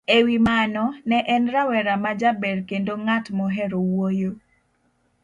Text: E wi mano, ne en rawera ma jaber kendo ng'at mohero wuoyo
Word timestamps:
E 0.15 0.17
wi 0.25 0.37
mano, 0.47 0.85
ne 1.09 1.19
en 1.35 1.43
rawera 1.53 1.95
ma 2.03 2.11
jaber 2.21 2.57
kendo 2.69 2.93
ng'at 3.05 3.25
mohero 3.37 3.79
wuoyo 3.91 4.31